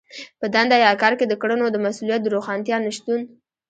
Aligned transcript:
په 0.39 0.45
دنده 0.53 0.77
يا 0.85 0.91
کار 1.01 1.13
کې 1.19 1.25
د 1.27 1.33
کړنو 1.41 1.65
د 1.71 1.77
مسوليت 1.85 2.21
د 2.23 2.27
روښانتيا 2.35 2.77
نشتون. 2.85 3.21